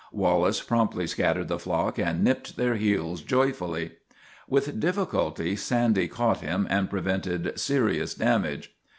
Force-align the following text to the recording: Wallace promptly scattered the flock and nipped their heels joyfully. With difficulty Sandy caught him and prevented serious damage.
Wallace 0.11 0.63
promptly 0.63 1.05
scattered 1.05 1.47
the 1.47 1.59
flock 1.59 1.99
and 1.99 2.23
nipped 2.23 2.57
their 2.57 2.73
heels 2.73 3.21
joyfully. 3.21 3.91
With 4.49 4.79
difficulty 4.79 5.55
Sandy 5.55 6.07
caught 6.07 6.39
him 6.41 6.65
and 6.71 6.89
prevented 6.89 7.53
serious 7.59 8.15
damage. 8.15 8.73